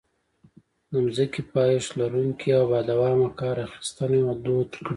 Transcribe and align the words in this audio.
د 0.91 0.93
ځمکې 1.15 1.41
پایښت 1.53 1.89
لرونکې 2.01 2.49
او 2.59 2.63
بادوامه 2.71 3.29
کار 3.39 3.55
اخیستنه 3.67 4.17
دود 4.45 4.69
کړي. 4.83 4.89